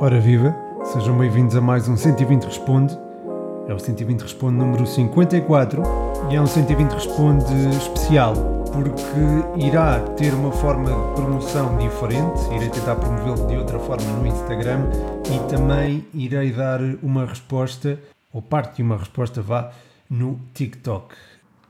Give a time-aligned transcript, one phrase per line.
[0.00, 0.54] Ora viva,
[0.84, 2.98] sejam bem-vindos a mais um 120 Responde.
[3.66, 5.82] É o 120 Responde número 54
[6.30, 8.34] e é um 120 Responde especial
[8.72, 14.26] porque irá ter uma forma de promoção diferente, irei tentar promovê-lo de outra forma no
[14.26, 14.80] Instagram
[15.30, 17.98] e também irei dar uma resposta,
[18.32, 19.72] ou parte de uma resposta vá,
[20.10, 21.14] no TikTok.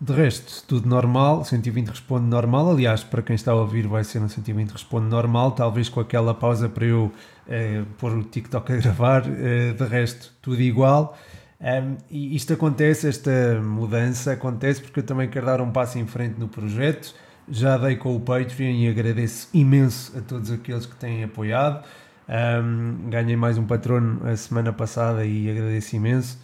[0.03, 2.73] De resto, tudo normal, 120 responde normal.
[2.73, 6.35] Aliás, para quem está a ouvir, vai ser um 120 responde normal, talvez com aquela
[6.35, 7.13] pausa para eu
[7.49, 9.23] eh, pôr o TikTok a gravar.
[9.29, 11.17] Eh, de resto, tudo igual.
[11.61, 16.07] Um, e isto acontece, esta mudança acontece porque eu também quero dar um passo em
[16.09, 17.15] frente no projeto.
[17.49, 21.85] Já dei com o Patreon e agradeço imenso a todos aqueles que têm apoiado.
[22.29, 26.41] Um, ganhei mais um patrono a semana passada e agradeço imenso.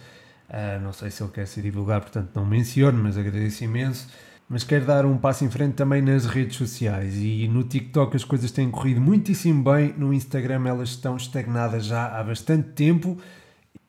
[0.49, 4.07] Uh, não sei se ele quer se divulgar, portanto não menciono, mas agradeço imenso.
[4.49, 7.15] Mas quero dar um passo em frente também nas redes sociais.
[7.17, 12.07] E no TikTok as coisas têm corrido muitíssimo bem, no Instagram elas estão estagnadas já
[12.19, 13.15] há bastante tempo.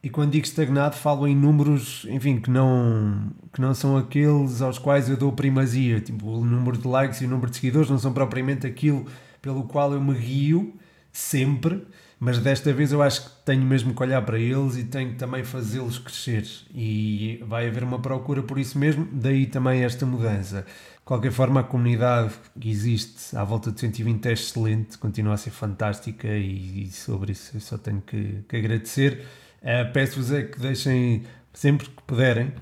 [0.02, 4.78] E quando digo estagnado falo em números, enfim, que não, que não são aqueles aos
[4.78, 7.98] quais eu dou primazia, tipo o número de likes e o número de seguidores não
[7.98, 9.06] são propriamente aquilo
[9.42, 10.74] pelo qual eu me guio
[11.12, 11.86] sempre,
[12.20, 15.16] mas desta vez eu acho que tenho mesmo que olhar para eles e tenho que
[15.16, 20.66] também fazê-los crescer e vai haver uma procura por isso mesmo, daí também esta mudança.
[20.98, 25.36] De qualquer forma, a comunidade que existe à volta de 120 é excelente, continua a
[25.38, 29.24] ser fantástica e, sobre isso eu só tenho que, que agradecer.
[29.62, 32.52] Uh, Peço-vos é que deixem sempre que puderem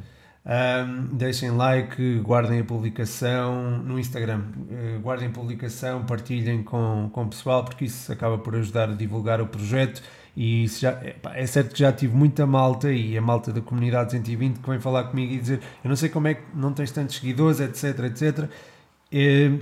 [0.49, 7.25] um, deixem like, guardem a publicação no Instagram, uh, guardem a publicação, partilhem com, com
[7.25, 10.03] o pessoal, porque isso acaba por ajudar a divulgar o projeto.
[10.35, 10.99] E já,
[11.35, 14.81] é, certo que já tive muita malta e a malta da comunidade 120 que vem
[14.81, 18.05] falar comigo e dizer: Eu não sei como é que não tens tantos seguidores, etc.
[18.05, 18.49] etc.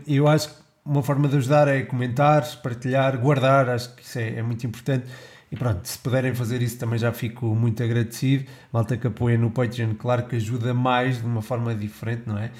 [0.06, 4.36] Eu acho que uma forma de ajudar é comentar, partilhar, guardar, acho que isso é,
[4.36, 5.06] é muito importante.
[5.50, 8.44] E pronto, se puderem fazer isso também já fico muito agradecido.
[8.72, 12.50] Malta que apoia no Patreon, claro que ajuda mais de uma forma diferente, não é?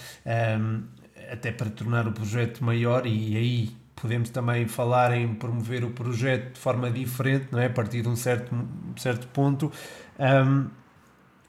[0.59, 0.83] Um,
[1.31, 6.55] até para tornar o projeto maior e aí podemos também falar em promover o projeto
[6.55, 7.67] de forma diferente, não é?
[7.67, 8.55] A partir de um certo,
[8.97, 9.73] certo ponto.
[10.19, 10.67] Um,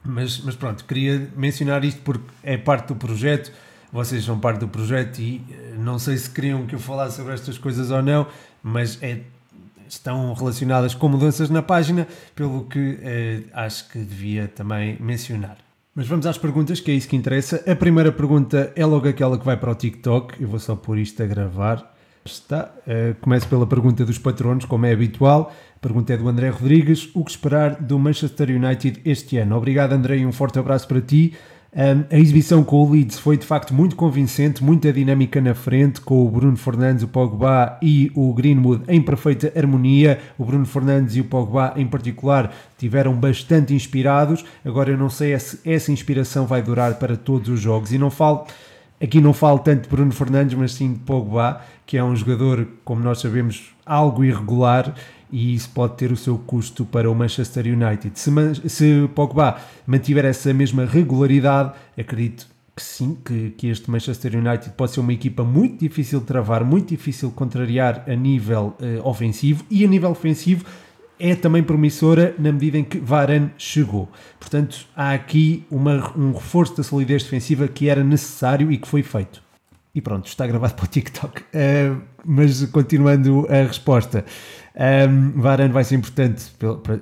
[0.04, 3.52] mas, mas pronto, queria mencionar isto porque é parte do projeto,
[3.92, 7.34] vocês são parte do projeto e eh, não sei se queriam que eu falasse sobre
[7.34, 8.26] estas coisas ou não,
[8.62, 9.22] mas é
[9.94, 15.58] estão relacionadas com mudanças na página, pelo que eh, acho que devia também mencionar.
[15.94, 17.60] Mas vamos às perguntas, que é isso que interessa.
[17.66, 20.40] A primeira pergunta é logo aquela que vai para o TikTok.
[20.40, 21.92] Eu vou só pôr isto a gravar.
[22.24, 22.72] Está.
[22.86, 25.52] Uh, começo pela pergunta dos patronos, como é habitual.
[25.74, 27.08] A pergunta é do André Rodrigues.
[27.14, 29.56] O que esperar do Manchester United este ano?
[29.56, 31.34] Obrigado, André, e um forte abraço para ti.
[31.70, 36.00] Um, a exibição com o Leeds foi de facto muito convincente, muita dinâmica na frente,
[36.00, 40.18] com o Bruno Fernandes, o Pogba e o Greenwood em perfeita harmonia.
[40.38, 44.44] O Bruno Fernandes e o Pogba, em particular, tiveram bastante inspirados.
[44.64, 47.92] Agora eu não sei se essa inspiração vai durar para todos os jogos.
[47.92, 48.46] E não falo,
[49.00, 52.66] aqui não falo tanto de Bruno Fernandes, mas sim de Pogba, que é um jogador,
[52.82, 54.94] como nós sabemos, algo irregular
[55.30, 58.18] e isso pode ter o seu custo para o Manchester United.
[58.18, 58.30] Se,
[58.68, 64.92] se Pogba mantiver essa mesma regularidade, acredito que sim, que, que este Manchester United pode
[64.92, 69.64] ser uma equipa muito difícil de travar, muito difícil de contrariar a nível uh, ofensivo
[69.68, 70.64] e a nível ofensivo
[71.18, 74.08] é também promissora na medida em que Varane chegou.
[74.38, 79.02] Portanto, há aqui uma, um reforço da solidez defensiva que era necessário e que foi
[79.02, 79.42] feito.
[79.92, 81.40] E pronto, está gravado para o TikTok.
[81.42, 84.24] Uh, mas continuando a resposta,
[84.78, 86.52] um, Varane vai ser importante,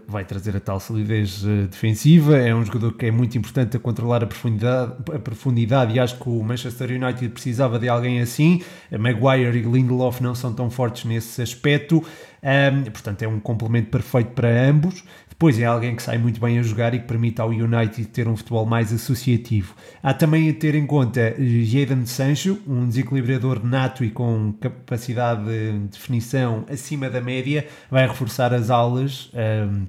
[0.09, 2.39] vai trazer a tal solidez uh, defensiva.
[2.39, 6.19] É um jogador que é muito importante a controlar a profundidade, a profundidade e acho
[6.19, 8.63] que o Manchester United precisava de alguém assim.
[8.91, 12.03] A Maguire e Lindelof não são tão fortes nesse aspecto,
[12.43, 15.05] um, portanto, é um complemento perfeito para ambos.
[15.37, 18.27] Depois é alguém que sai muito bem a jogar e que permite ao United ter
[18.27, 19.75] um futebol mais associativo.
[20.03, 25.45] Há também a ter em conta eh, Jadon Sancho, um desequilibrador nato e com capacidade
[25.45, 29.31] de definição acima da média, vai reforçar as aulas.
[29.35, 29.87] Um, ehm,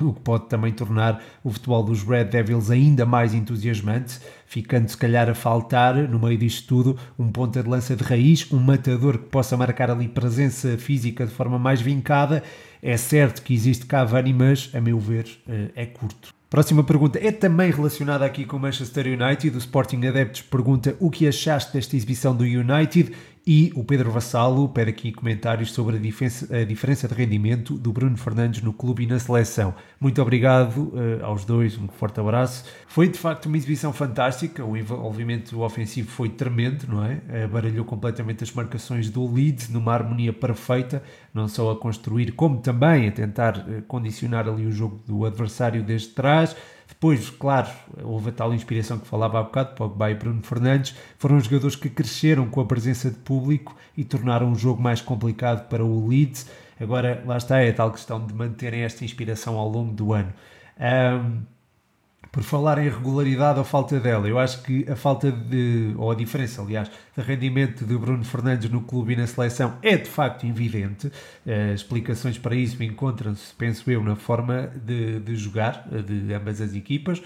[0.00, 4.96] o que pode também tornar o futebol dos Red Devils ainda mais entusiasmante, ficando se
[4.96, 9.18] calhar a faltar, no meio disto tudo, um ponta de lança de raiz, um matador
[9.18, 12.42] que possa marcar ali presença física de forma mais vincada.
[12.82, 16.32] É certo que existe Cavani, mas, a meu ver, eh, é curto.
[16.50, 19.54] Próxima pergunta é também relacionada aqui com o Manchester United.
[19.54, 23.12] O Sporting Adeptos pergunta o que achaste desta exibição do United
[23.46, 27.90] E o Pedro Vassalo pede aqui comentários sobre a diferença, a diferença de rendimento do
[27.90, 29.74] Bruno Fernandes no clube e na seleção.
[29.98, 32.64] Muito obrigado uh, aos dois, um forte abraço.
[32.86, 37.14] Foi de facto uma exibição fantástica, o envolvimento ofensivo foi tremendo, não é?
[37.14, 41.02] Uh, baralhou completamente as marcações do Leeds numa harmonia perfeita,
[41.32, 45.82] não só a construir, como também a tentar uh, condicionar ali o jogo do adversário
[45.82, 46.54] desde trás.
[46.90, 47.68] Depois, claro,
[48.02, 51.88] houve a tal inspiração que falava há bocado, Pogba e Bruno Fernandes, foram jogadores que
[51.88, 56.46] cresceram com a presença de público e tornaram o jogo mais complicado para o Leeds.
[56.78, 60.32] Agora, lá está, é a tal questão de manterem esta inspiração ao longo do ano.
[60.78, 61.42] Um,
[62.32, 66.14] por falar em regularidade ou falta dela, eu acho que a falta de, ou a
[66.14, 70.46] diferença, aliás, de rendimento de Bruno Fernandes no clube e na seleção é de facto
[70.46, 71.08] evidente.
[71.08, 76.74] Uh, explicações para isso encontram-se, penso eu, na forma de, de jogar de ambas as
[76.74, 77.20] equipas.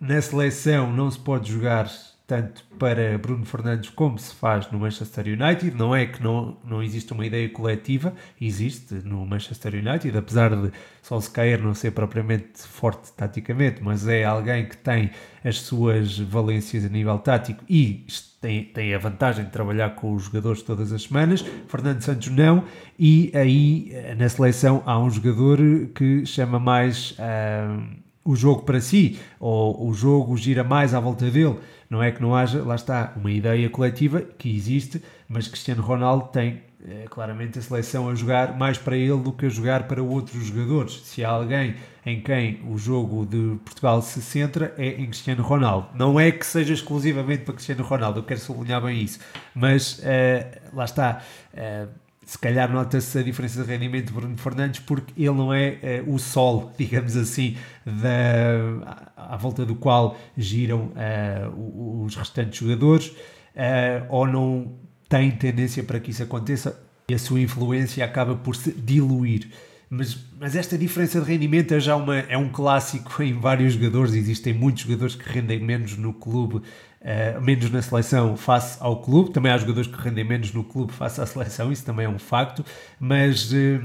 [0.00, 1.88] Na seleção não se pode jogar
[2.26, 5.70] tanto para Bruno Fernandes como se faz no Manchester United.
[5.76, 10.72] Não é que não, não existe uma ideia coletiva, existe no Manchester United, apesar de
[11.02, 15.10] Solskjaer não ser propriamente forte taticamente, mas é alguém que tem
[15.44, 18.04] as suas valências a nível tático e
[18.40, 21.44] tem, tem a vantagem de trabalhar com os jogadores todas as semanas.
[21.68, 22.64] Fernando Santos não,
[22.98, 25.58] e aí na seleção há um jogador
[25.94, 27.12] que chama mais.
[27.12, 31.56] Uh, o jogo para si, ou o jogo gira mais à volta dele.
[31.88, 36.28] Não é que não haja, lá está, uma ideia coletiva que existe, mas Cristiano Ronaldo
[36.32, 40.02] tem é, claramente a seleção a jogar mais para ele do que a jogar para
[40.02, 41.00] outros jogadores.
[41.04, 41.74] Se há alguém
[42.04, 45.88] em quem o jogo de Portugal se centra, é em Cristiano Ronaldo.
[45.94, 49.18] Não é que seja exclusivamente para Cristiano Ronaldo, eu quero sublinhar bem isso,
[49.54, 51.22] mas uh, lá está.
[51.52, 55.78] Uh, se calhar nota-se a diferença de rendimento de Bruno Fernandes porque ele não é,
[55.80, 57.56] é o sol, digamos assim,
[57.86, 64.74] da, à volta do qual giram uh, os restantes jogadores, uh, ou não
[65.08, 69.48] tem tendência para que isso aconteça e a sua influência acaba por se diluir.
[69.88, 74.14] Mas, mas esta diferença de rendimento é já uma, é um clássico em vários jogadores.
[74.14, 76.60] Existem muitos jogadores que rendem menos no clube
[77.06, 79.30] uh, menos na seleção face ao clube.
[79.30, 82.18] Também há jogadores que rendem menos no clube face à seleção, isso também é um
[82.18, 82.64] facto.
[82.98, 83.80] Mas uh,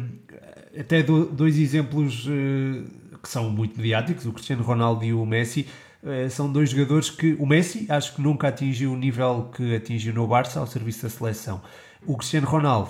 [0.77, 5.68] até do, dois exemplos uh, que são muito mediáticos: o Cristiano Ronaldo e o Messi.
[6.31, 10.25] são dois jogadores que o Messi acho que nunca atingiu o nível que atingiu no
[10.25, 11.62] Barça ao serviço da seleção.
[12.07, 12.89] O Cristiano Ronaldo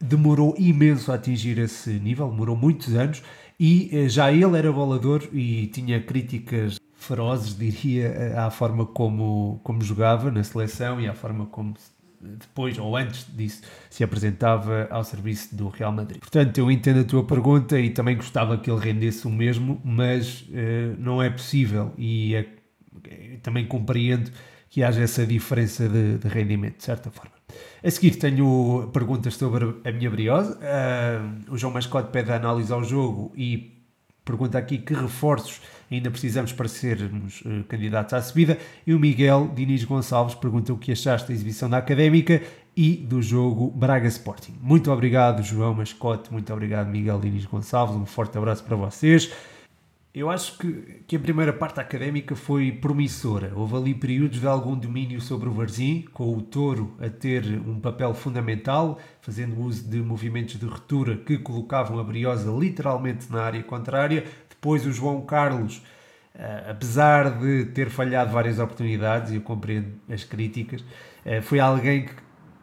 [0.00, 3.22] demorou imenso a atingir esse nível, demorou muitos anos
[3.58, 10.30] e já ele era bolador e tinha críticas ferozes, diria, à forma como, como jogava
[10.30, 11.74] na seleção e à forma como
[12.24, 16.20] depois ou antes disso se apresentava ao serviço do Real Madrid.
[16.20, 20.42] Portanto, eu entendo a tua pergunta e também gostava que ele rendesse o mesmo, mas
[20.42, 22.46] uh, não é possível e é,
[23.42, 24.30] também compreendo
[24.70, 27.32] que haja essa diferença de, de, rendimento, de certa forma.
[27.82, 30.58] A seguir tenho perguntas sobre a minha briosa.
[30.58, 33.73] Uh, o João Mascote pede a análise ao jogo e
[34.24, 35.60] pergunta aqui que reforços
[35.90, 38.58] ainda precisamos para sermos uh, candidatos à subida.
[38.86, 42.42] E o Miguel Diniz Gonçalves pergunta o que achaste da exibição da Académica
[42.76, 44.54] e do jogo Braga Sporting.
[44.60, 49.30] Muito obrigado, João Mascote, muito obrigado, Miguel Diniz Gonçalves, um forte abraço para vocês.
[50.14, 53.52] Eu acho que, que a primeira parte académica foi promissora.
[53.52, 57.80] Houve ali períodos de algum domínio sobre o Varzim, com o Touro a ter um
[57.80, 63.60] papel fundamental, fazendo uso de movimentos de ruptura que colocavam a Briosa literalmente na área
[63.64, 65.78] contrária, depois o João Carlos,
[66.36, 72.04] uh, apesar de ter falhado várias oportunidades, e eu compreendo as críticas, uh, foi alguém
[72.04, 72.14] que,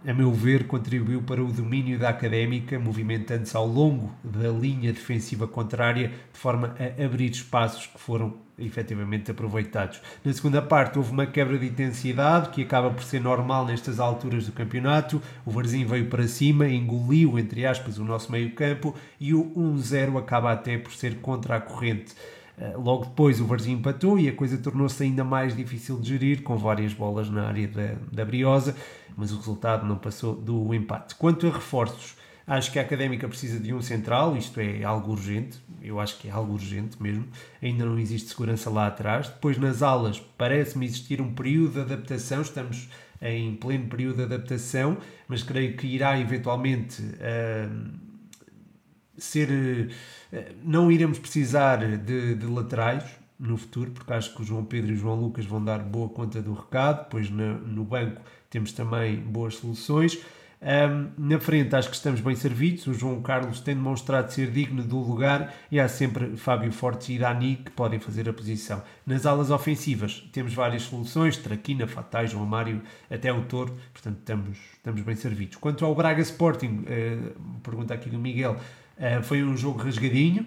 [0.06, 5.48] a meu ver, contribuiu para o domínio da académica, movimentando-se ao longo da linha defensiva
[5.48, 10.02] contrária, de forma a abrir espaços que foram efetivamente aproveitados.
[10.24, 14.46] Na segunda parte houve uma quebra de intensidade que acaba por ser normal nestas alturas
[14.46, 15.22] do campeonato.
[15.46, 20.18] O Varzim veio para cima, engoliu, entre aspas, o nosso meio campo e o 1-0
[20.18, 22.16] acaba até por ser contra a corrente.
[22.58, 26.44] Eh, logo depois o Varzim empatou e a coisa tornou-se ainda mais difícil de gerir,
[26.44, 28.76] com várias bolas na área da, da Briosa,
[29.16, 31.16] mas o resultado não passou do empate.
[31.16, 32.16] Quanto a reforços,
[32.46, 36.28] Acho que a académica precisa de um central, isto é algo urgente, eu acho que
[36.28, 37.26] é algo urgente mesmo.
[37.62, 39.30] Ainda não existe segurança lá atrás.
[39.30, 42.90] Depois, nas alas, parece-me existir um período de adaptação, estamos
[43.22, 48.11] em pleno período de adaptação, mas creio que irá eventualmente uh,
[49.24, 49.92] ser.
[50.32, 53.04] Uh, não iremos precisar de, de laterais
[53.40, 56.10] no futuro, porque acho que o João Pedro e o João Lucas vão dar boa
[56.10, 57.04] conta do recado.
[57.04, 60.20] Depois, no, no banco, temos também boas soluções
[60.62, 64.84] Um, na frente acho que estamos bem servidos, o João Carlos tem demonstrado ser digno
[64.84, 68.84] do lugar e há sempre Fábio Fortes e Dani que podem fazer a posição.
[69.04, 74.60] Nas alas ofensivas temos várias soluções, Traquina, Fatai, João Mário, até o Toro, portanto estamos,
[74.74, 75.56] estamos bem servidos.
[75.56, 78.56] Quanto ao Braga Sporting, uh, pergunta aqui do Miguel,
[79.24, 80.46] foi um jogo rasgadinho,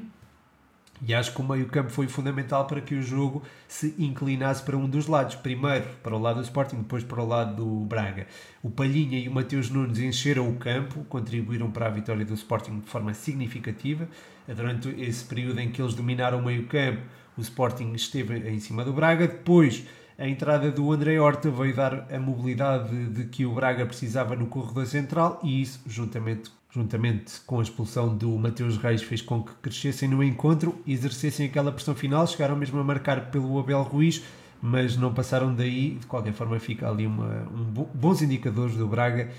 [1.06, 4.88] e acho que o meio-campo foi fundamental para que o jogo se inclinasse para um
[4.88, 5.34] dos lados.
[5.34, 8.26] Primeiro para o lado do Sporting, depois para o lado do Braga.
[8.62, 12.80] O Palhinha e o Mateus Nunes encheram o campo, contribuíram para a vitória do Sporting
[12.80, 14.08] de forma significativa.
[14.46, 17.02] Durante esse período em que eles dominaram o meio-campo,
[17.36, 19.26] o Sporting esteve em cima do Braga.
[19.26, 19.84] Depois,
[20.16, 24.46] a entrada do André Horta veio dar a mobilidade de que o Braga precisava no
[24.46, 29.52] corredor central e isso, juntamente juntamente com a expulsão do Mateus Reis, fez com que
[29.62, 32.26] crescessem no encontro e exercessem aquela pressão final.
[32.26, 34.24] Chegaram mesmo a marcar pelo Abel Ruiz,
[34.60, 35.90] mas não passaram daí.
[35.94, 37.64] De qualquer forma, fica ali uma, um
[37.94, 39.30] bons indicadores do Braga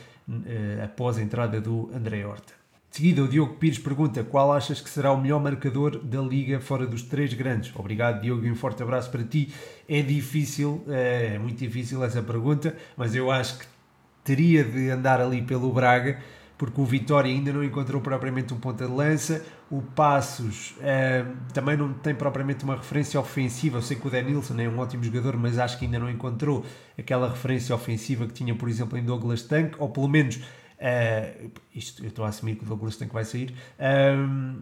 [0.46, 2.54] eh, após a entrada do André Horta.
[2.89, 6.62] De seguida, o Diogo Pires pergunta qual achas que será o melhor marcador da Liga
[6.62, 7.70] fora dos três grandes.
[7.75, 9.54] Obrigado, Diogo, e um forte abraço para ti.
[9.89, 13.65] É difícil, eh, é muito difícil essa pergunta, mas eu acho que
[14.24, 16.18] teria de andar ali pelo Braga
[16.58, 21.76] porque o Vitória ainda não encontrou propriamente um ponta de lança, o Passos uh, também
[21.76, 23.78] não tem propriamente uma referência ofensiva.
[23.78, 26.66] Eu sei que o Denilson é um ótimo jogador, mas acho que ainda não encontrou
[26.98, 32.04] aquela referência ofensiva que tinha, por exemplo, em Douglas Tank, ou pelo menos, uh, isto
[32.04, 33.54] eu estou a assumir que o Douglas Tank vai sair.
[34.18, 34.62] Um,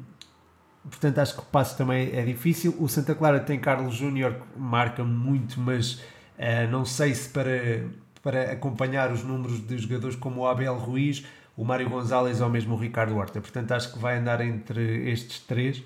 [0.84, 2.76] portanto, acho que o passo também é difícil.
[2.80, 7.86] O Santa Clara tem Carlos Júnior, que marca muito, mas uh, não sei se para,
[8.24, 11.24] para acompanhar os números de jogadores como o Abel Ruiz
[11.55, 13.39] o Mário Gonzalez ou mesmo o Ricardo Horta.
[13.39, 15.83] Portanto, acho que vai andar entre estes três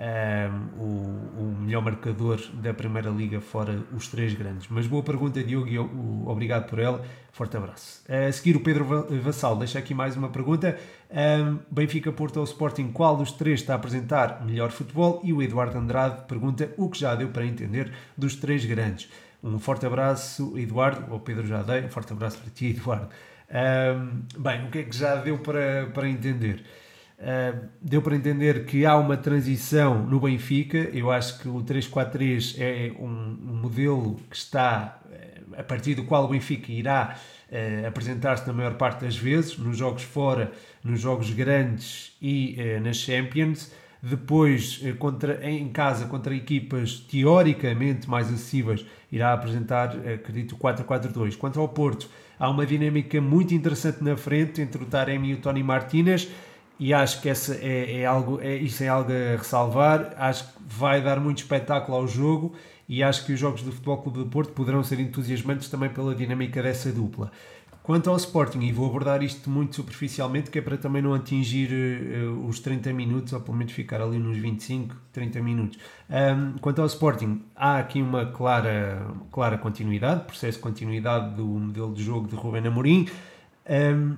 [0.00, 4.66] um, o, o, melhor marcador da Primeira Liga, fora os três grandes.
[4.70, 7.04] Mas boa pergunta, Diogo, e obrigado por ela.
[7.32, 8.02] Forte abraço.
[8.08, 8.84] A seguir, o Pedro
[9.20, 10.78] Vassal deixa aqui mais uma pergunta.
[11.10, 15.20] Um, Benfica, Porto ou Sporting, qual dos três está a apresentar melhor futebol?
[15.24, 19.10] E o Eduardo Andrade pergunta o que já deu para entender dos três grandes.
[19.42, 23.08] Um forte abraço, Eduardo, ou Pedro já dei, um forte abraço para ti, Eduardo.
[23.50, 26.62] Um, bem, o que é que já deu para, para entender?
[27.18, 30.78] Uh, deu para entender que há uma transição no Benfica.
[30.78, 36.04] Eu acho que o 3-4-3 é um, um, modelo que está eh, a partir do
[36.04, 37.16] qual o Benfica irá
[37.50, 40.52] uh, apresentar-se na maior parte das vezes, nos jogos fora,
[40.82, 43.72] nos jogos grandes e uh, nas Champions.
[44.02, 51.36] Depois, contra, em casa, contra equipas teoricamente mais acessíveis, irá apresentar, acredito, 4-4-2.
[51.36, 52.08] Quanto ao Porto,
[52.40, 56.28] há uma dinâmica muito interessante na frente entre o Taremi e o Tony Martinez
[56.80, 60.14] e acho que essa é, é, algo, é, isso é algo a ressalvar.
[60.16, 62.54] Acho que vai dar muito espetáculo ao jogo
[62.88, 66.14] e acho que os jogos do Futebol Clube do Porto poderão ser entusiasmantes também pela
[66.14, 67.30] dinâmica dessa dupla.
[67.82, 71.70] Quanto ao Sporting, e vou abordar isto muito superficialmente, que é para também não atingir
[71.72, 75.78] uh, os 30 minutos, ou pelo menos ficar ali nos 25, 30 minutos.
[76.08, 81.94] Um, quanto ao Sporting, há aqui uma clara, clara continuidade, processo de continuidade do modelo
[81.94, 83.08] de jogo de Ruben Amorim.
[83.68, 84.16] Um,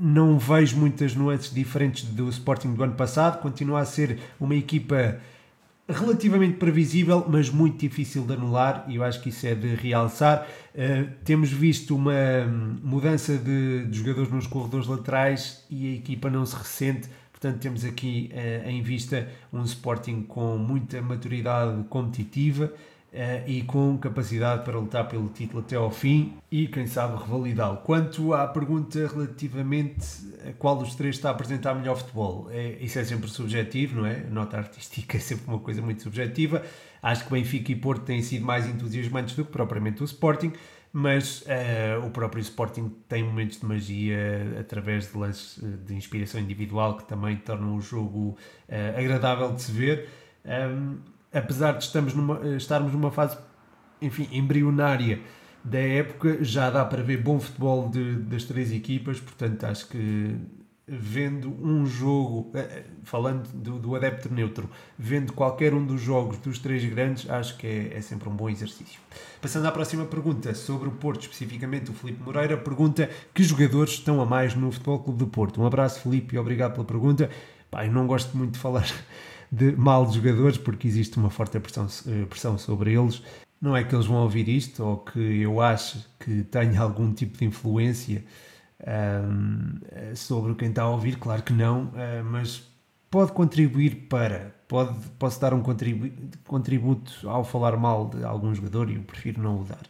[0.00, 5.20] não vejo muitas nuances diferentes do Sporting do ano passado, continua a ser uma equipa
[5.88, 10.46] relativamente previsível, mas muito difícil de anular, e eu acho que isso é de realçar.
[10.74, 12.46] Uh, temos visto uma
[12.82, 17.08] mudança de, de, jogadores nos corredores laterais e a equipa não se ressente.
[17.32, 22.72] Portanto, temos aqui uh, em vista um Sporting com muita maturidade competitiva
[23.46, 27.78] e com capacidade para lutar pelo título até ao fim e, quem sabe, revalidá-lo.
[27.78, 30.06] Quanto à pergunta relativamente
[30.48, 34.06] a qual dos três está a apresentar melhor futebol, é, isso é sempre subjetivo, não
[34.06, 34.24] é?
[34.26, 36.62] A nota artística é sempre uma coisa muito subjetiva.
[37.02, 40.52] Acho que Benfica e Porto têm sido mais entusiasmantes do que propriamente o Sporting,
[40.92, 46.40] mas uh, o próprio Sporting tem momentos de magia através de lances eh, de inspiração
[46.40, 48.36] individual que também tornam o jogo
[48.68, 50.08] uh, agradável de se ver.
[50.44, 50.98] Um,
[51.32, 51.84] apesar de
[52.14, 53.36] numa, estarmos numa fase,
[54.00, 55.20] enfim, embrionária
[55.64, 60.36] da época, já dá para ver bom futebol de, das três equipas, portanto acho que
[60.86, 66.38] vendo um jogo, eh, eh, falando do, do, adepto neutro, vendo qualquer um dos jogos
[66.38, 69.00] dos três grandes, acho que é, é, sempre um bom exercício.
[69.40, 74.20] Passando à próxima pergunta, sobre o Porto, especificamente o Felipe Moreira, pergunta que jogadores estão
[74.20, 75.62] a mais no Futebol Clube do Porto.
[75.62, 77.30] Um abraço, Felipe, e obrigado pela pergunta.
[77.70, 78.86] Pai, não gosto muito de falar
[79.52, 83.22] de mal de jogadores, porque existe uma forte pressão, eh, pressão sobre eles.
[83.60, 87.36] Não é que eles vão ouvir isto ou que eu acho que tenha algum tipo
[87.36, 88.24] de influência
[88.80, 92.66] um, sobre quem está a ouvir, claro que não, uh, mas
[93.08, 96.10] pode contribuir para, pode, posso dar um contribu
[96.44, 99.82] contributo ao falar mal de algum jogador e eu prefiro não o dar.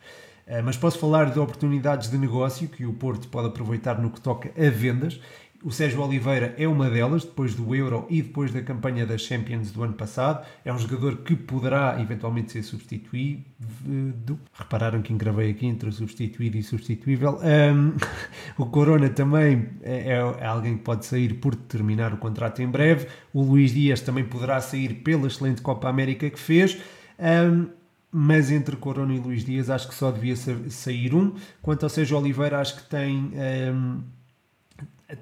[0.64, 4.50] mas posso falar de oportunidades de negócio que o Porto pode aproveitar no que toca
[4.50, 5.20] a vendas
[5.64, 9.70] o Sérgio Oliveira é uma delas, depois do Euro e depois da campanha das Champions
[9.70, 10.44] do ano passado.
[10.64, 14.38] É um jogador que poderá eventualmente ser substituído.
[14.52, 17.38] Repararam que engravei aqui entre substituído e substituível.
[17.42, 17.94] Um,
[18.60, 23.06] o Corona também é, é, alguém que pode sair por terminar o contrato em breve.
[23.32, 26.78] O Luís Dias também poderá sair pela excelente Copa América que fez.
[27.18, 27.68] Um,
[28.10, 31.34] mas entre Corona e Luís Dias acho que só devia sair um.
[31.62, 33.32] Quanto ao Sérgio Oliveira, acho que tem.
[33.72, 34.02] Um,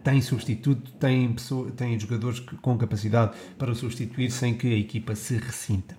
[0.02, 5.36] tem substituto, tem, pessoa, tem jogadores com capacidade para substituir sem que a equipa se
[5.36, 5.98] ressinta.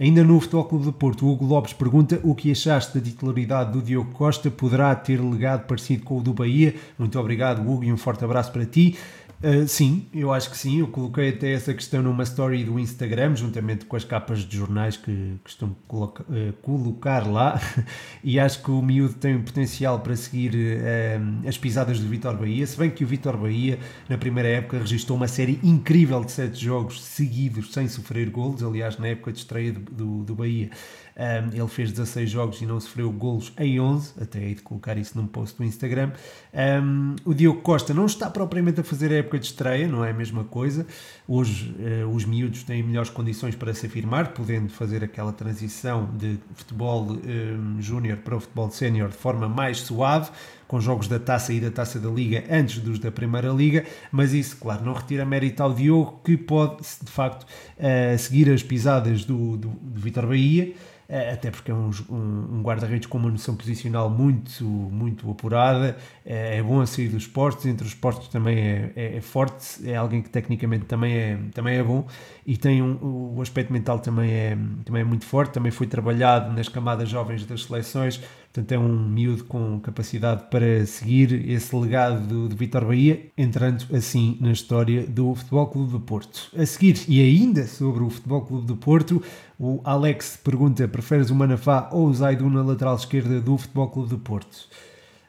[0.00, 3.82] Ainda no Futebol Clube do Porto, Hugo Lopes pergunta o que achaste da titularidade do
[3.82, 6.74] Diogo Costa, poderá ter legado parecido com o do Bahia?
[6.96, 8.96] Muito obrigado, Hugo, e um forte abraço para ti.
[9.40, 10.80] Uh, sim, eu acho que sim.
[10.80, 14.96] Eu coloquei até essa questão numa story do Instagram, juntamente com as capas de jornais
[14.96, 17.60] que costumo coloca, uh, colocar lá.
[18.24, 22.36] e acho que o miúdo tem um potencial para seguir uh, as pisadas do Vitor
[22.36, 22.66] Bahia.
[22.66, 23.78] Se bem que o Vitor Bahia,
[24.08, 28.64] na primeira época, registrou uma série incrível de sete jogos seguidos sem sofrer golos.
[28.64, 30.70] Aliás, na época de estreia do, do, do Bahia,
[31.18, 34.96] um, ele fez 16 jogos e não sofreu golos em 11, até aí de colocar
[34.96, 36.12] isso num post do Instagram.
[36.54, 40.10] Um, o Diogo Costa não está propriamente a fazer a época de estreia, não é
[40.10, 40.86] a mesma coisa.
[41.26, 46.38] Hoje uh, os miúdos têm melhores condições para se afirmar, podendo fazer aquela transição de
[46.54, 50.30] futebol um, júnior para o futebol sénior de forma mais suave
[50.68, 54.34] com jogos da Taça e da Taça da Liga antes dos da Primeira Liga, mas
[54.34, 59.24] isso, claro, não retira mérito ao Diogo, que pode, de facto, uh, seguir as pisadas
[59.24, 60.74] do, do, do Vitor Bahia,
[61.08, 66.62] até porque é um, um, guarda-redes com uma noção posicional muito, muito apurada, é, é
[66.62, 70.20] bom a sair dos esportes, entre os esportes também é, é, é, forte, é alguém
[70.20, 72.06] que tecnicamente também é, também é bom.
[72.46, 76.52] E tem um, o aspecto mental também é, também é muito forte, também foi trabalhado
[76.52, 78.20] nas camadas jovens das seleções,
[78.52, 83.84] Portanto, é um miúdo com capacidade para seguir esse legado do, do Vitor Bahia, entrando
[83.94, 86.50] assim na história do Futebol Clube do Porto.
[86.56, 89.22] A seguir, e ainda sobre o Futebol Clube do Porto,
[89.58, 94.08] o Alex pergunta: preferes o Manafá ou o Zaidu na lateral esquerda do Futebol Clube
[94.08, 94.66] do Porto?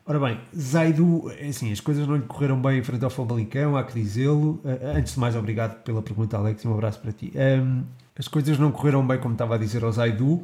[0.06, 3.78] Ora bem, Zaidu, é assim, as coisas não lhe correram bem em frente ao Famalicão,
[3.78, 4.60] há que dizê-lo.
[4.96, 7.32] Antes de mais, obrigado pela pergunta, Alex, e um abraço para ti.
[7.36, 7.84] Um,
[8.20, 10.34] as coisas não correram bem, como estava a dizer ao Zaidu.
[10.34, 10.44] Uh,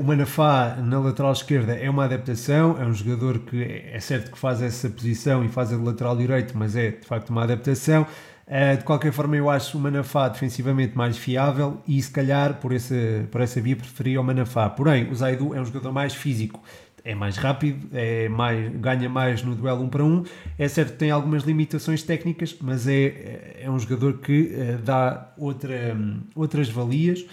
[0.00, 4.38] o Manafá na lateral esquerda é uma adaptação, é um jogador que é certo que
[4.38, 8.06] faz essa posição e faz a de lateral direito, mas é de facto uma adaptação.
[8.46, 12.72] Uh, de qualquer forma, eu acho o Manafá defensivamente mais fiável e se calhar por
[12.72, 12.94] essa,
[13.30, 14.70] por essa via preferia o Manafá.
[14.70, 16.62] Porém, o Zaidu é um jogador mais físico,
[17.04, 20.24] é mais rápido, é mais, ganha mais no duelo um para um.
[20.58, 25.32] É certo que tem algumas limitações técnicas, mas é, é um jogador que uh, dá
[25.36, 25.96] outra,
[26.34, 27.26] outras valias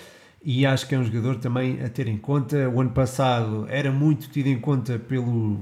[0.44, 2.68] e acho que é um jogador também a ter em conta.
[2.70, 5.62] O ano passado era muito tido em conta pelo,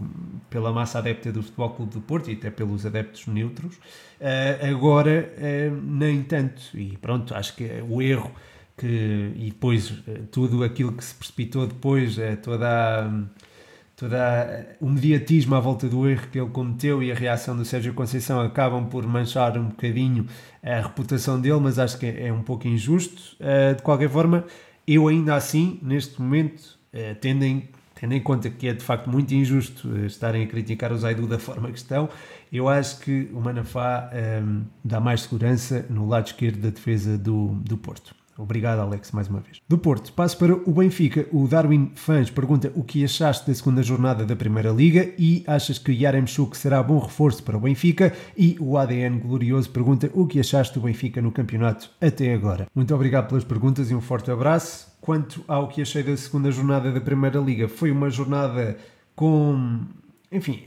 [0.49, 3.75] pela massa adepta do Futebol Clube do Porto e até pelos adeptos neutros.
[3.75, 6.61] Uh, agora, uh, nem tanto.
[6.73, 8.31] E pronto, acho que o erro
[8.75, 9.93] que, e depois
[10.31, 12.65] tudo aquilo que se precipitou depois, toda
[13.05, 13.48] a,
[13.99, 17.93] toda o mediatismo à volta do erro que ele cometeu e a reação do Sérgio
[17.93, 20.25] Conceição acabam por manchar um bocadinho
[20.63, 23.35] a reputação dele, mas acho que é, é um pouco injusto.
[23.75, 24.45] de qualquer forma
[24.91, 29.07] eu ainda assim, neste momento, eh, tendo em, tendo em conta que é de facto
[29.07, 32.09] muito injusto eh, estarem a criticar o Zaidu da forma que estão,
[32.51, 34.41] eu acho que o Manafá eh,
[34.83, 38.18] dá mais segurança no lado esquerdo da defesa do, do Porto.
[38.39, 39.61] Obrigado, Alex, mais uma vez.
[39.67, 41.27] Do Porto, passo para o Benfica.
[41.29, 45.77] O Darwin Fans pergunta o que achaste da segunda jornada da Primeira Liga e achas
[45.77, 48.13] que Yaremchuk será bom reforço para o Benfica?
[48.37, 52.67] E o ADN Glorioso pergunta o que achaste do Benfica no campeonato até agora.
[52.73, 54.87] Muito obrigado pelas perguntas e um forte abraço.
[55.01, 58.77] Quanto ao que achei da segunda jornada da Primeira Liga, foi uma jornada
[59.17, 59.81] com.
[60.31, 60.63] Enfim,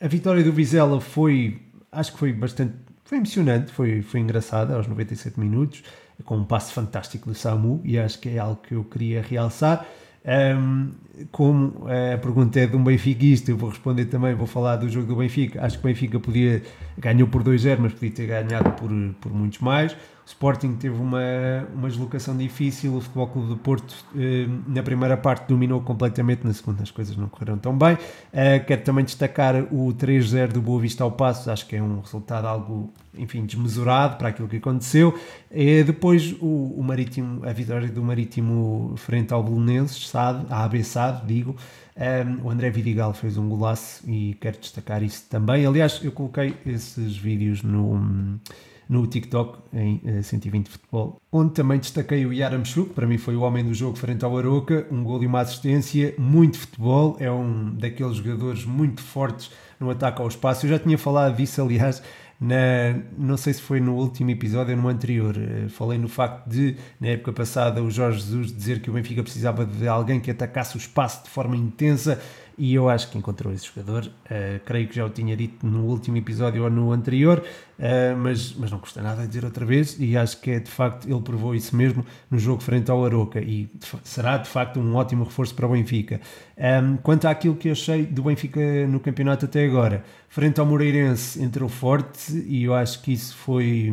[0.00, 1.60] a vitória do Vizela foi.
[1.90, 2.72] Acho que foi bastante.
[3.04, 5.82] Foi emocionante, foi, foi engraçada aos 97 minutos
[6.24, 9.86] com um passe fantástico do Samu e acho que é algo que eu queria realçar.
[10.24, 10.90] Um,
[11.32, 15.06] como a pergunta é de um benfiquista, eu vou responder também, vou falar do jogo
[15.06, 15.64] do Benfica.
[15.64, 16.62] Acho que o Benfica podia
[16.96, 19.96] ganhou por 2-0, mas podia ter ganhado por, por muitos mais.
[20.24, 21.20] O Sporting teve uma,
[21.74, 26.52] uma deslocação difícil, o Futebol Clube do Porto eh, na primeira parte dominou completamente, na
[26.52, 27.98] segunda as coisas não correram tão bem.
[28.32, 32.00] Eh, quero também destacar o 3-0 do Boa Vista ao Passo, acho que é um
[32.00, 35.18] resultado algo, enfim, desmesurado para aquilo que aconteceu.
[35.50, 40.84] Eh, depois o, o Marítimo, a vitória do Marítimo frente ao Belenenses, SAD, a AB
[40.84, 41.56] SAD, digo,
[41.96, 45.66] um, o André Vidigal fez um golaço e quero destacar isso também.
[45.66, 48.40] Aliás, eu coloquei esses vídeos no
[48.92, 53.40] no TikTok em uh, 120 Futebol, onde também destaquei o Yaramchuk, para mim foi o
[53.40, 57.70] homem do jogo frente ao Aroca, um gol e uma assistência, muito futebol, é um
[57.74, 59.50] daqueles jogadores muito fortes
[59.80, 60.66] no ataque ao espaço.
[60.66, 62.02] Eu já tinha falado disso, aliás,
[62.38, 66.46] na, não sei se foi no último episódio ou no anterior, eh, falei no facto
[66.46, 70.30] de, na época passada, o Jorge Jesus dizer que o Benfica precisava de alguém que
[70.30, 72.20] atacasse o espaço de forma intensa
[72.56, 74.06] e eu acho que encontrou esse jogador.
[74.06, 77.38] Uh, creio que já o tinha dito no último episódio ou no anterior,
[77.78, 81.08] uh, mas, mas não custa nada dizer outra vez e acho que é de facto,
[81.08, 83.68] ele provou isso mesmo no jogo frente ao Aroca e
[84.04, 86.20] será de facto um ótimo reforço para o Benfica.
[86.56, 91.42] Um, ehm, quanto àquilo que achei do Benfica no campeonato até agora, frente ao Moreirense
[91.42, 93.92] entrou forte e eu acho que isso foi,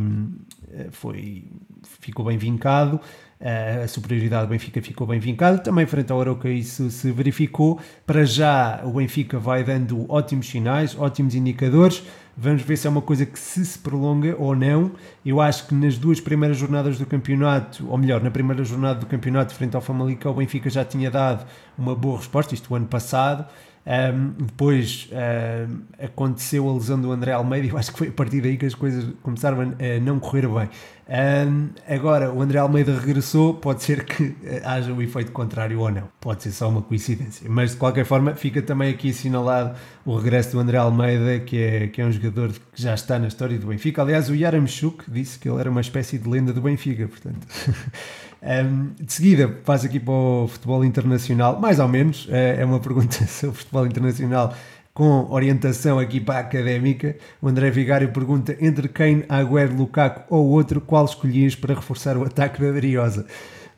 [0.72, 1.44] eh, foi
[1.84, 3.00] ficou bem vincado
[3.42, 5.58] a superioridade do Benfica ficou bem vincada.
[5.60, 7.80] Também frente ao Aroca isso se verificou.
[8.06, 12.04] Para já o Benfica vai dando ótimos sinais, ótimos indicadores.
[12.36, 14.92] Vamos ver se é uma coisa que se, se prolonga ou não.
[15.26, 19.06] Eu acho que nas duas primeiras jornadas do campeonato, ou melhor, na primeira jornada do
[19.06, 21.46] campeonato frente ao Famalicão, o Benfica já tinha dado
[21.78, 23.46] uma boa resposta, isto o ano passado.
[23.86, 28.12] Um, depois um, aconteceu a lesão do André Almeida e eu acho que foi a
[28.12, 30.70] partir daí que as coisas começaram a não correr bem.
[31.10, 35.90] Um, agora, o André Almeida regressou, pode ser que eh, haja um efeito contrário ou
[35.90, 40.16] não, pode ser só uma coincidência, mas de qualquer forma fica também aqui assinalado o
[40.16, 43.58] regresso do André Almeida, que é, que é um jogador que já está na história
[43.58, 44.04] do Benfica.
[44.04, 47.48] Aliás, o Yaramchuk disse que ele era uma espécie de lenda do Benfica, portanto.
[48.42, 52.80] Um, de seguida, passo aqui para o futebol internacional, mais ou menos, é, é uma
[52.80, 54.54] pergunta sobre futebol internacional
[54.94, 57.16] com orientação aqui para a académica.
[57.42, 62.24] O André Vigário pergunta: entre Kane, Agüero, Lukaku ou outro, qual escolhias para reforçar o
[62.24, 63.26] ataque da Briosa?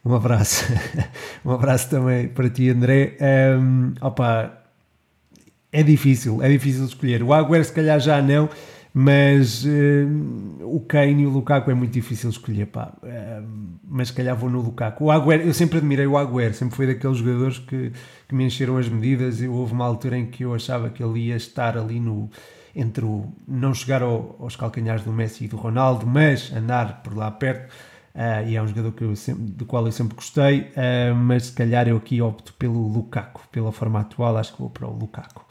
[0.04, 0.66] Um abraço.
[1.46, 3.18] um abraço também para ti, André.
[3.60, 4.64] Um, opa,
[5.72, 7.22] é difícil, é difícil escolher.
[7.22, 8.50] O Agüero, se calhar, já não
[8.94, 9.70] mas uh,
[10.64, 12.92] o Kane e o Lukaku é muito difícil escolher, pá.
[13.02, 13.48] Uh,
[13.88, 15.06] mas se calhar vou no Lukaku.
[15.06, 17.94] O Agüero, eu sempre admirei o Agüero, sempre foi daqueles jogadores que,
[18.28, 19.42] que me encheram as medidas.
[19.42, 22.30] E houve uma altura em que eu achava que ele ia estar ali no
[22.74, 27.16] entre o não chegar ao, aos calcanhares do Messi e do Ronaldo, mas andar por
[27.16, 27.72] lá perto.
[28.14, 30.70] Uh, e é um jogador que eu sempre, do qual eu sempre gostei,
[31.16, 34.86] mas se calhar eu aqui opto pelo Lukaku, pela forma atual, acho que vou para
[34.86, 35.46] o Lukaku.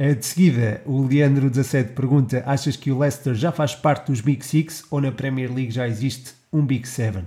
[0.00, 4.46] Eh, de seguida, o Leandro17 pergunta: Achas que o Leicester já faz parte dos Big
[4.46, 7.24] Six ou na Premier League já existe um Big Seven?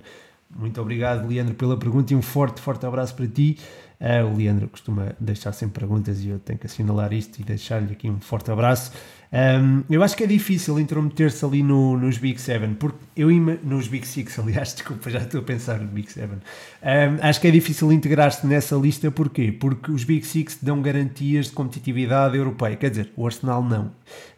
[0.57, 3.57] Muito obrigado, Leandro, pela pergunta e um forte, forte abraço para ti.
[3.99, 7.91] Uh, o Leandro costuma deixar sempre perguntas e eu tenho que assinalar isto e deixar-lhe
[7.91, 8.93] aqui um forte abraço.
[9.33, 13.29] Um, eu acho que é difícil intrometer-se ali no, nos Big Seven, porque eu
[13.63, 16.39] nos Big Six, aliás, desculpa, já estou a pensar no Big Seven.
[16.83, 19.51] Um, acho que é difícil integrar-se nessa lista, porquê?
[19.51, 23.85] Porque os Big Six dão garantias de competitividade europeia, quer dizer, o Arsenal não.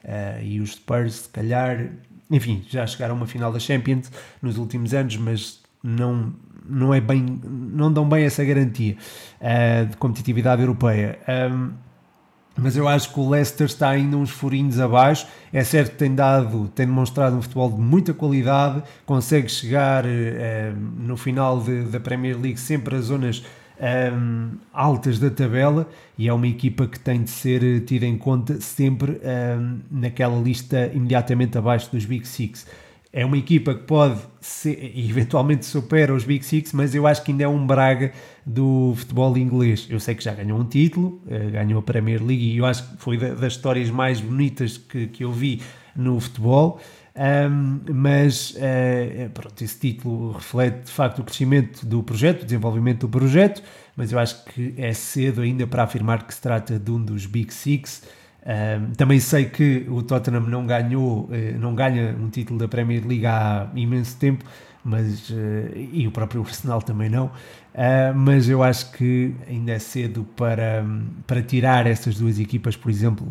[0.04, 1.90] Uh, e os Spurs, se calhar,
[2.30, 6.34] enfim, já chegaram a uma final da Champions nos últimos anos, mas não,
[6.70, 8.96] não é bem, não dão bem essa garantia
[9.42, 11.18] uh, de competitividade europeia.
[11.52, 11.72] Um,
[12.56, 15.28] mas eu acho que o Leicester está ainda uns furinhos abaixo.
[15.52, 20.10] É certo que tem dado, tem demonstrado um futebol de muita qualidade, consegue chegar uh,
[20.98, 23.44] no final de, da Premier League sempre às zonas
[24.16, 25.90] um, altas da tabela.
[26.18, 29.20] E é uma equipa que tem de ser tida em conta sempre
[29.90, 32.68] naquela lista imediatamente abaixo dos Big Six
[33.14, 37.32] é uma equipa que pode ser, eventualmente supera os Big Six, mas eu acho que
[37.32, 38.12] ainda é um Braga
[38.44, 39.86] do futebol inglês.
[39.88, 42.84] Eu sei que já ganhou um título, eh, ganhou a Premier League e eu acho
[42.90, 45.62] que foi das histórias mais bonitas que, que eu vi
[45.96, 46.82] no futebol.
[47.16, 53.02] Um, mas uh, pronto, esse título reflete de facto o crescimento do projeto, o desenvolvimento
[53.02, 53.62] do projeto,
[53.96, 57.28] mas eu acho que é cedo ainda para afirmar que se trata de um dos
[57.28, 58.02] Big Six
[58.98, 63.26] também sei que o Tottenham não ganhou, uh, não ganha um título da Premier League
[63.26, 64.44] há imenso tempo,
[64.84, 65.34] mas uh,
[65.76, 67.32] e o próprio Arsenal também não.
[68.16, 70.86] Mas eu acho que ainda é cedo para,
[71.26, 73.26] para tirar essas duas equipas, por exemplo,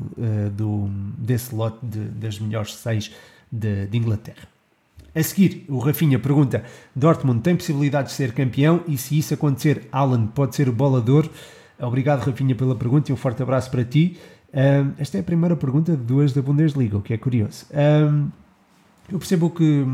[0.57, 3.13] do, desse lote de, das melhores seis
[3.53, 4.49] de, de Inglaterra.
[5.15, 6.65] A seguir, o Rafinha pergunta:
[6.97, 11.29] Dortmund tem possibilidade de ser campeão e se isso acontecer, Alan pode ser o bolador?
[11.79, 14.17] Obrigado, Rafinha, pela pergunta e um forte abraço para ti.
[14.55, 17.67] Um, esta é a primeira pergunta de duas da Bundesliga, o que é curioso.
[17.73, 18.29] Um,
[19.11, 19.85] eu percebo o que,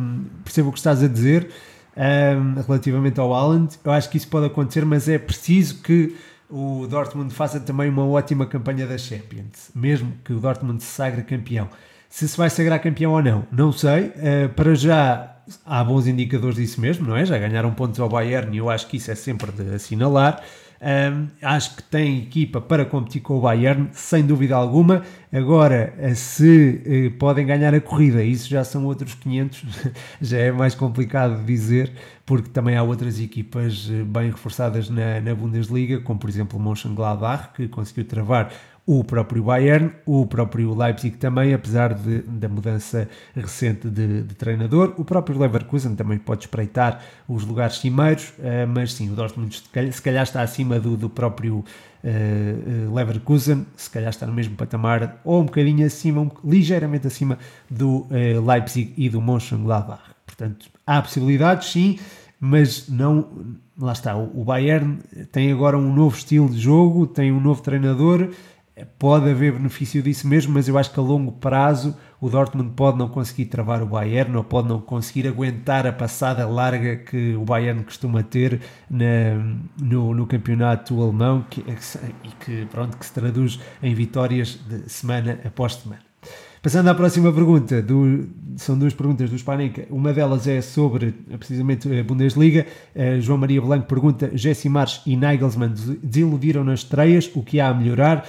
[0.44, 1.48] percebo o que estás a dizer
[1.96, 3.78] um, relativamente ao Haaland.
[3.84, 6.16] Eu acho que isso pode acontecer, mas é preciso que
[6.50, 11.22] o Dortmund faça também uma ótima campanha da Champions, mesmo que o Dortmund se sagre
[11.22, 11.68] campeão.
[12.08, 14.06] Se se vai sagrar campeão ou não, não sei.
[14.06, 17.24] Uh, para já há bons indicadores disso mesmo, não é?
[17.24, 20.42] Já ganharam pontos ao Bayern e eu acho que isso é sempre de assinalar.
[20.80, 25.02] Um, acho que tem equipa para competir com o Bayern, sem dúvida alguma.
[25.32, 29.64] Agora, se eh, podem ganhar a corrida, isso já são outros 500,
[30.22, 31.92] já é mais complicado dizer,
[32.24, 36.62] porque também há outras equipas eh, bem reforçadas na, na Bundesliga, como por exemplo o
[36.62, 38.52] Mönchengladbach, que conseguiu travar
[38.88, 44.94] o próprio Bayern, o próprio Leipzig também, apesar de, da mudança recente de, de, treinador.
[44.96, 50.00] O próprio Leverkusen também pode espreitar os lugares cimeiros, uh, mas sim, o Dortmund se
[50.00, 55.42] calhar, está acima do, do próprio uh, Leverkusen, se calhar está no mesmo patamar, ou
[55.42, 60.00] um bocadinho acima, um, ligeiramente acima do uh, Leipzig e do Mönchengladbach.
[60.24, 61.98] Portanto, há possibilidades, sim,
[62.40, 63.58] mas não.
[63.78, 64.98] Lá está, o Bayern
[65.30, 68.30] tem agora um novo estilo de jogo, tem um novo treinador
[68.98, 72.98] pode haver benefício disso mesmo, mas eu acho que a longo prazo o Dortmund pode
[72.98, 77.44] não conseguir travar o Bayern ou pode não conseguir aguentar a passada larga que o
[77.44, 78.60] Bayern costuma ter
[78.90, 79.36] na,
[79.80, 85.38] no, no, campeonato alemão que, e que, pronto, que se traduz em vitórias de semana
[85.44, 86.08] após semana.
[86.60, 89.86] Passando à próxima pergunta, do, são duas perguntas do Spanenka.
[89.90, 92.66] Uma delas é sobre precisamente a Bundesliga.
[93.20, 97.74] João Maria Blanco pergunta: Jesse March e Nagelsmann desiludiram nas estreias, o que há a
[97.74, 98.26] melhorar?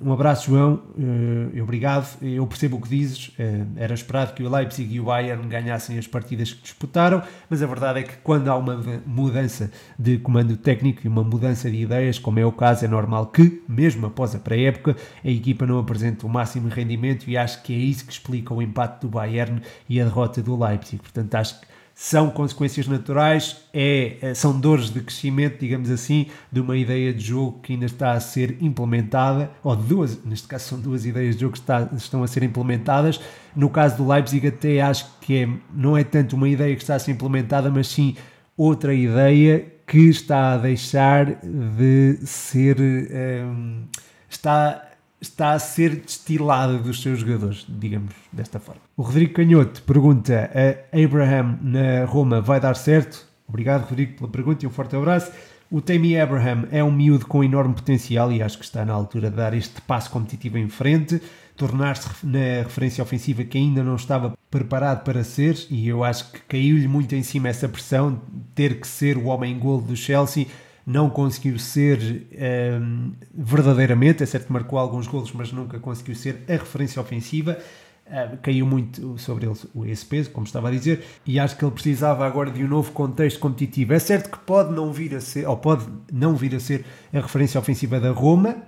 [0.00, 0.82] Um abraço, João.
[0.96, 2.16] Uh, obrigado.
[2.22, 3.28] Eu percebo o que dizes.
[3.28, 7.62] Uh, era esperado que o Leipzig e o Bayern ganhassem as partidas que disputaram, mas
[7.62, 11.76] a verdade é que quando há uma mudança de comando técnico e uma mudança de
[11.76, 15.78] ideias, como é o caso, é normal que, mesmo após a pré-época, a equipa não
[15.78, 19.60] apresente o máximo rendimento e acho que é isso que explica o empate do Bayern
[19.86, 21.02] e a derrota do Leipzig.
[21.02, 26.60] Portanto, acho que são consequências naturais, é, é, são dores de crescimento, digamos assim, de
[26.60, 30.80] uma ideia de jogo que ainda está a ser implementada, ou duas, neste caso são
[30.80, 33.20] duas ideias de jogo que está, estão a ser implementadas.
[33.54, 36.96] No caso do Leipzig, até acho que é, não é tanto uma ideia que está
[36.96, 38.16] a ser implementada, mas sim
[38.56, 42.76] outra ideia que está a deixar de ser.
[42.80, 43.84] Um,
[44.28, 44.93] está
[45.24, 48.80] está a ser destilada dos seus jogadores, digamos desta forma.
[48.96, 53.26] O Rodrigo Canhoto pergunta: a Abraham na Roma vai dar certo?
[53.46, 55.30] Obrigado, Rodrigo, pela pergunta e um forte abraço.
[55.70, 59.30] O Tammy Abraham é um miúdo com enorme potencial e acho que está na altura
[59.30, 61.20] de dar este passo competitivo em frente,
[61.56, 66.40] tornar-se na referência ofensiva que ainda não estava preparado para ser, e eu acho que
[66.42, 68.20] caiu-lhe muito em cima essa pressão,
[68.54, 70.46] ter que ser o homem-gol do Chelsea
[70.86, 76.14] não conseguiu ser um, ehm, verdadeiramente, é certo que marcou alguns golos, mas nunca conseguiu
[76.14, 77.58] ser a referência ofensiva.
[78.06, 81.72] Uh, caiu muito sobre ele esse peso, como estava a dizer, e acho que ele
[81.72, 83.94] precisava agora de um novo contexto competitivo.
[83.94, 87.20] É certo que pode não vir a ser, ou pode não vir a ser a
[87.20, 88.58] referência ofensiva da Roma,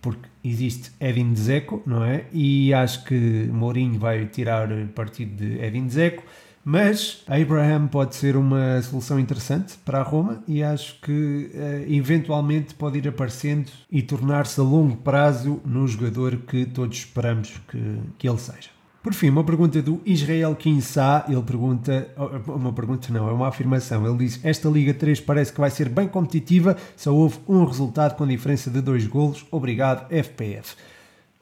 [0.00, 2.24] porque existe Edin Dzeko, não é?
[2.32, 3.14] E acho que
[3.52, 6.22] Mourinho vai tirar partido de Edin Dzeko.
[6.68, 11.12] Mas Abraham pode ser uma solução interessante para a Roma e acho que
[11.54, 17.52] uh, eventualmente pode ir aparecendo e tornar-se a longo prazo no jogador que todos esperamos
[17.68, 18.70] que, que ele seja.
[19.00, 21.24] Por fim, uma pergunta do Israel Kinsá.
[21.28, 24.04] Ele pergunta, oh, uma pergunta não, é uma afirmação.
[24.04, 28.16] Ele diz: Esta Liga 3 parece que vai ser bem competitiva, só houve um resultado
[28.16, 29.46] com diferença de dois golos.
[29.52, 30.74] Obrigado, FPF.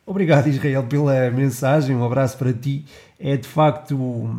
[0.06, 1.96] Obrigado, Israel, pela mensagem.
[1.96, 2.84] Um abraço para ti.
[3.18, 4.30] É de facto.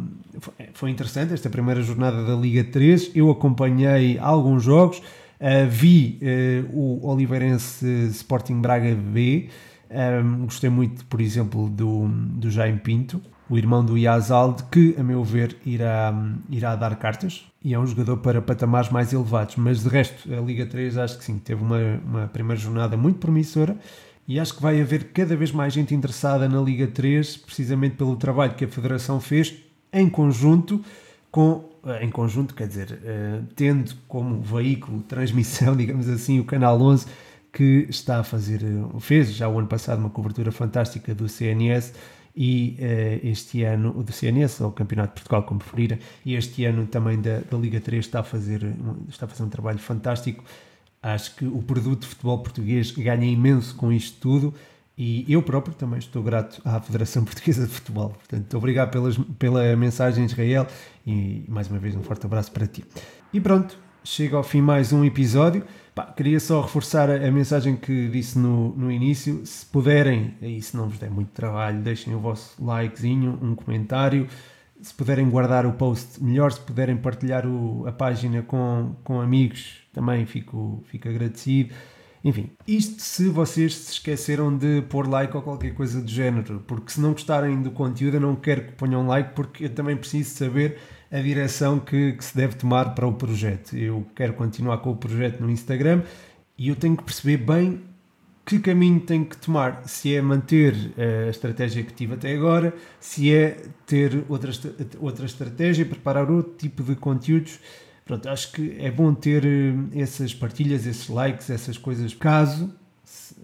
[0.73, 3.11] Foi interessante esta primeira jornada da Liga 3.
[3.15, 4.99] Eu acompanhei alguns jogos.
[5.39, 9.49] Uh, vi uh, o Oliveirense Sporting Braga B.
[9.89, 15.03] Um, gostei muito, por exemplo, do, do Jaime Pinto, o irmão do Yazalde, que, a
[15.03, 16.13] meu ver, irá,
[16.49, 19.55] irá dar cartas e é um jogador para patamares mais elevados.
[19.55, 23.19] Mas de resto, a Liga 3 acho que sim, teve uma, uma primeira jornada muito
[23.19, 23.75] promissora
[24.27, 28.15] e acho que vai haver cada vez mais gente interessada na Liga 3, precisamente pelo
[28.15, 29.55] trabalho que a Federação fez
[29.93, 30.83] em conjunto
[31.31, 36.81] com eh, em conjunto, quer dizer, uh, tendo como veículo transmissão, digamos assim, o Canal
[36.81, 37.05] 11,
[37.53, 41.93] que está a fazer, uh, fez já o ano passado uma cobertura fantástica do CNS
[42.37, 42.75] e
[43.23, 47.39] este ano, do CNS, ou Campeonato de Portugal, como preferirem, e este ano também da,
[47.49, 48.75] da Liga 3 está a, fazer,
[49.07, 50.43] está a fazer um trabalho fantástico
[51.05, 54.55] Acho que o produto de futebol português ganha imenso com isto tudo
[54.97, 58.09] e eu próprio também estou grato à Federação Portuguesa de Futebol.
[58.09, 60.65] Portanto, obrigado pelas, pela mensagem, Israel,
[61.05, 62.83] e mais uma vez um forte abraço para ti.
[63.31, 65.63] E pronto, chega ao fim mais um episódio.
[65.93, 69.45] Pá, queria só reforçar a, mensagem que disse no, no início.
[69.45, 74.27] Se puderem, e se não vos der muito trabalho, deixem o vosso likezinho, um comentário.
[74.85, 76.51] Se puderem guardar o post, melhor.
[76.51, 81.73] Se puderem partilhar o, a página com, com amigos, também fico, fico agradecido.
[82.23, 86.91] Enfim, isto se vocês se esqueceram de pôr like ou qualquer coisa do género, porque
[86.91, 90.29] se não gostarem do conteúdo, eu não quero que ponham like, porque eu também preciso
[90.35, 90.77] saber
[91.11, 93.75] a direção que, que se deve tomar para o projeto.
[93.75, 96.03] Eu quero continuar com o projeto no Instagram
[96.55, 97.81] e eu tenho que perceber bem
[98.45, 99.83] que caminho tenho que tomar.
[99.85, 104.51] Se é manter a estratégia que tive até agora, se é ter outra,
[104.99, 107.59] outra estratégia, preparar outro tipo de conteúdos.
[108.05, 109.43] Pronto, acho que é bom ter
[109.95, 112.71] essas partilhas, esses likes, essas coisas, caso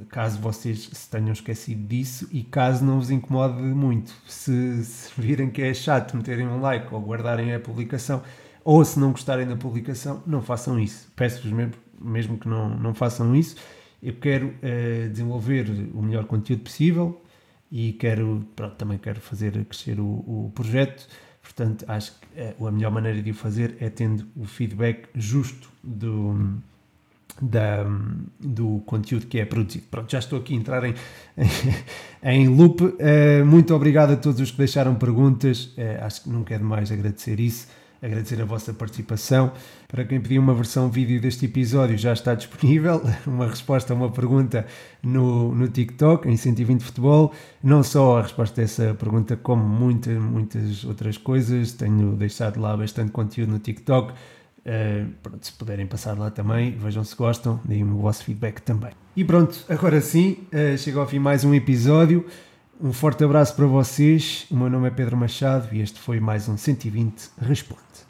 [0.10, 4.14] caso vocês se tenham esquecido disso e caso não vos incomode muito.
[4.28, 8.24] Se, se virem que é chato meterem um like ou guardarem a publicação,
[8.64, 11.12] ou se não gostarem da publicação, não façam isso.
[11.16, 13.56] Peço-vos mesmo, mesmo que não, não façam isso.
[14.02, 17.22] Eu quero uh, desenvolver o melhor conteúdo possível
[17.72, 21.08] e quero, pronto, também quero fazer crescer o, o projeto.
[21.42, 25.70] Portanto, acho que uh, a melhor maneira de o fazer é tendo o feedback justo
[25.84, 26.58] do,
[27.40, 27.86] da,
[28.40, 29.86] do conteúdo que é produzido.
[29.92, 30.96] Pronto, já estou aqui a entrar em,
[32.24, 32.84] em loop.
[32.84, 35.76] Uh, muito obrigado a todos os que deixaram perguntas.
[36.02, 37.68] Acho que nunca é demais agradecer isso.
[38.02, 39.52] Agradecer a vossa participação.
[39.88, 44.10] Para quem pediu uma versão vídeo deste episódio, já está disponível uma resposta a uma
[44.10, 44.66] pergunta
[45.04, 47.34] no, no TikTok, em 120 Futebol.
[47.64, 51.74] Não só a resposta a essa pergunta, como muitas, muitas outras coisas.
[51.74, 54.14] Tenho deixado lá bastante conteúdo no TikTok
[54.62, 58.92] Uh, pronto, se puderem passar lá também, vejam se gostam, deem-me o vosso feedback também.
[59.16, 62.26] E pronto, agora sim, uh, chega ao fim mais um episódio.
[62.80, 64.46] Um forte abraço para vocês.
[64.50, 67.82] O meu nome é Pedro Machado e este foi mais um 120 Responde.